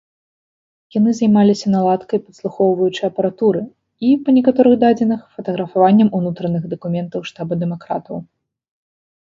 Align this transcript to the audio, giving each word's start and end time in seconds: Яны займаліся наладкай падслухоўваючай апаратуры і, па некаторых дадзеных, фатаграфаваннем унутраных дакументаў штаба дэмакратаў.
Яны 0.95 1.11
займаліся 1.17 1.67
наладкай 1.75 2.19
падслухоўваючай 2.25 3.07
апаратуры 3.11 3.61
і, 3.67 4.09
па 4.25 4.29
некаторых 4.39 4.73
дадзеных, 4.85 5.19
фатаграфаваннем 5.37 6.07
унутраных 6.23 6.63
дакументаў 6.75 7.19
штаба 7.31 7.53
дэмакратаў. 7.65 8.15